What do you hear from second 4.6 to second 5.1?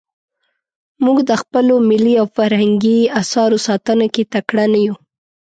نه یو.